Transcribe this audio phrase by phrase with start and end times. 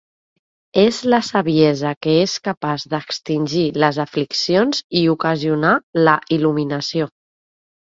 [0.83, 5.77] És la saviesa que és capaç d'extingir les afliccions i ocasionar
[6.11, 7.13] la il·luminació.